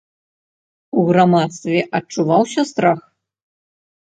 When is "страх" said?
2.71-2.99